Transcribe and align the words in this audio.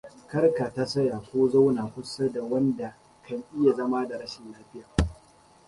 Kar 0.29 0.45
ka 0.55 0.65
tasaya 0.75 1.17
ko 1.27 1.49
zauna 1.49 1.83
kusa 1.93 2.29
da 2.33 2.43
wanda 2.43 2.95
kan 3.25 3.43
iya 3.59 3.73
zama 3.73 4.07
da 4.07 4.17
rashin 4.17 4.51
lafiya. 4.51 4.85